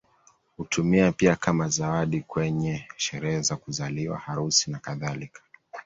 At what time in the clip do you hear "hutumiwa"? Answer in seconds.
0.57-1.11